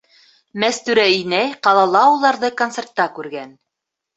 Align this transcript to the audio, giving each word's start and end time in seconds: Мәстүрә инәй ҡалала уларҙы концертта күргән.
Мәстүрә 0.63 1.03
инәй 1.17 1.51
ҡалала 1.67 2.03
уларҙы 2.15 2.53
концертта 2.63 3.07
күргән. 3.21 3.57